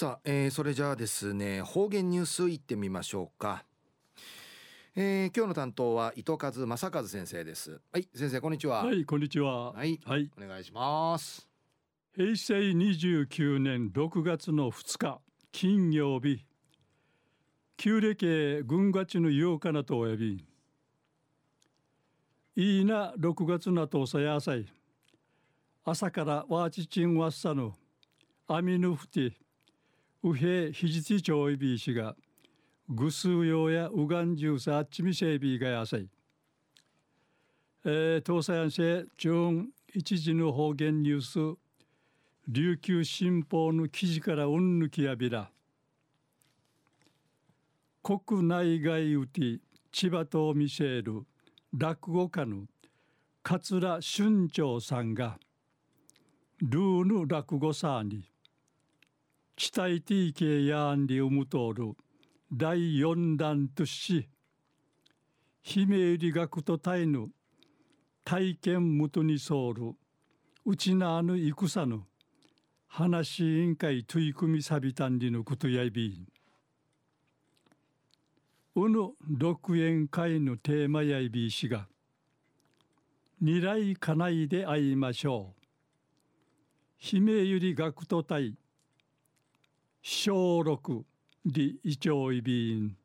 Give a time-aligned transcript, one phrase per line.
[0.00, 3.66] さあ、えー、それじゃあですね方言ニュースいってみましょうか、
[4.96, 7.82] えー、今日の担当は糸数正和先生です。
[7.92, 8.82] はい先生こんにちは。
[8.82, 9.72] はいこんにちは。
[9.72, 11.46] はい、はい、お願いします。
[12.16, 15.20] 平成29年6月の2日
[15.52, 16.46] 金曜日。
[17.76, 20.42] 旧暦軍がちの8日なとおやび。
[22.56, 24.64] いいな6月なとさやさい。
[25.84, 27.72] 朝からわーちちんわっさぬ
[28.48, 32.14] アミヌフティウヘヒジテチョイビー氏が
[32.88, 36.08] グスーヨーやウガンジューサーチミセイビーがやさい。
[37.84, 39.64] えー、東西安市中
[39.94, 41.58] 一時の方言ニュース
[42.46, 45.50] 琉球新報の記事からうんぬきやびら
[48.02, 49.60] 国内外うて
[49.92, 51.24] 千葉とミシェル
[51.72, 52.66] 落語家の
[53.42, 55.38] 桂春長さんが
[56.60, 58.28] ルーヌ落語さに
[59.60, 61.92] 地帯 TK やんりうむとおる。
[62.50, 64.26] 第四弾とし
[65.60, 67.28] 姫入り学とたいぬ
[68.24, 69.74] 体験むとにそう。
[69.74, 69.92] る
[70.64, 72.04] うちなあぬ戦ぬ
[72.88, 76.24] 話委員会取り組みさびたんりのことやいび。
[78.76, 81.86] うぬ六円会のテーマやいびしが
[83.40, 85.62] 未来かないで会いましょう。
[86.96, 88.54] 姫ゆり学徒隊
[90.02, 91.04] 小六
[91.44, 92.96] 李イチョイビン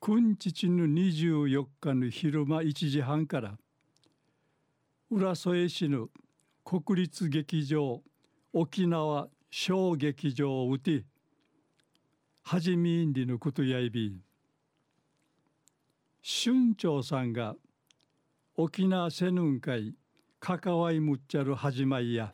[0.00, 3.56] 君父の24日の昼間1時半から
[5.08, 6.08] 浦添市の
[6.64, 8.02] 国立劇場
[8.52, 11.04] 沖縄小劇場うて
[12.42, 14.20] はじみんりのことやいびん。
[16.20, 17.54] 春長さんが
[18.56, 19.94] 沖縄せぬん会
[20.40, 22.32] 関わいむっちゃる始まりや。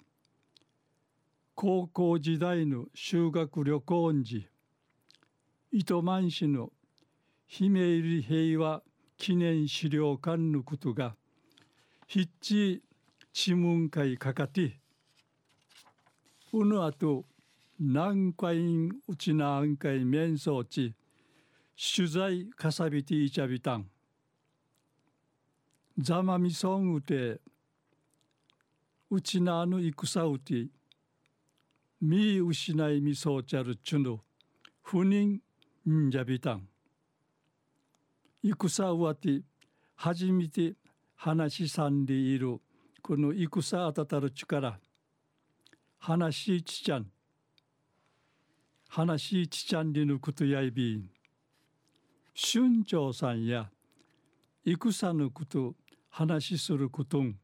[1.54, 4.48] 高校時代の修学旅行時
[5.70, 6.70] 糸満市の
[7.46, 8.82] 姫入平和
[9.18, 11.14] 記念資料館のことが
[12.08, 12.80] 筆致
[13.32, 14.80] 知文会かかて
[16.52, 17.24] うぬあと
[17.78, 20.94] 南海うちなあんかい面相地
[21.76, 23.86] 取材かさびていちゃびたん。
[25.98, 27.40] ざまみそんうて
[29.10, 30.66] うちなあぬ戦うて
[32.04, 34.18] み失いみそうちゃるちゅぬ
[34.82, 35.38] 不妊
[35.88, 36.66] んじゃびたん。
[38.42, 39.42] 戦うわて
[39.94, 40.74] 初めて
[41.14, 42.60] 話さんでいる
[43.02, 44.80] この戦あたたる力
[46.00, 47.06] 話ちちゃん。
[48.88, 51.08] 話ちちゃんりぬことやいびん。
[52.34, 53.70] 春長さんや
[54.64, 55.76] 戦ぬこと
[56.10, 57.36] 話することん。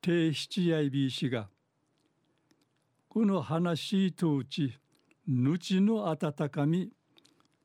[0.00, 1.48] 定七やいびしが
[3.14, 4.72] この話とうち、
[5.28, 6.90] ぬちの温かみ、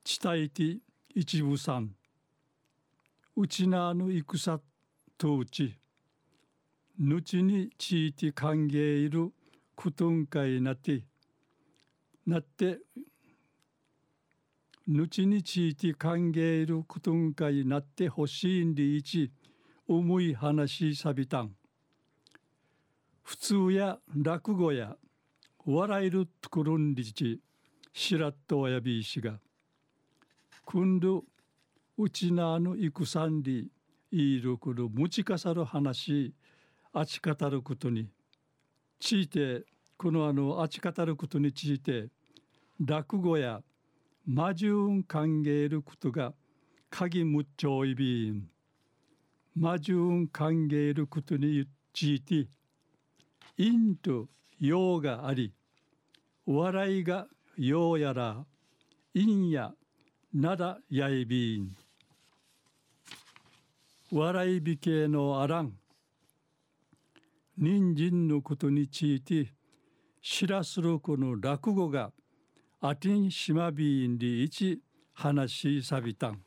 [0.03, 0.79] 伝えて
[1.15, 1.95] 一部さん。
[3.33, 4.61] うちなの戦
[5.17, 5.77] とうち、
[6.99, 9.31] ぬちにちいて歓迎いる
[9.73, 11.05] ことんかいなって、
[12.25, 12.79] なって、
[14.85, 19.31] ぬちにちいて歓迎いることんかいなってほしいんでいち、
[19.87, 21.55] 重い話さびたん。
[23.23, 24.97] 普通や落語や
[25.69, 27.41] 笑えるところんりち
[27.91, 29.37] しらっとおやびいしが
[30.65, 31.19] くんる
[31.97, 33.69] うちなのいくさんり
[34.09, 36.33] いるくるむちかさる話
[36.93, 38.07] あちかたることに
[38.97, 39.63] ついて
[39.97, 42.07] このあのあちかたることについて
[42.79, 43.61] 落語や
[44.25, 46.33] 魔順歓迎ることが
[46.89, 48.47] 鍵むっちょいびん。
[49.53, 52.47] 魔順歓迎ることについて
[53.57, 54.27] インと
[54.59, 55.53] 用があり
[56.45, 58.45] 笑いがようやら
[59.13, 59.73] 陰や
[60.33, 61.75] なだやいびん。
[64.11, 65.73] 笑いびけのあらん。
[67.57, 69.51] 人参のことについて
[70.21, 72.11] 知らするこの落語が
[72.79, 74.79] あてんしまびんりいち
[75.13, 76.39] 話しさびたん。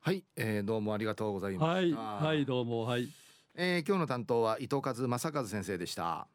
[0.00, 3.08] はい、えー、どうもありがとうございますはいはいどうもはい、
[3.54, 6.28] え、今日の担当は伊藤和正和先生でした。